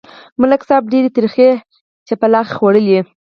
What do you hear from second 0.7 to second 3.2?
ډېرې ترخې څپېړې خوړلې.